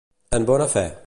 [0.37, 0.89] En bona fe.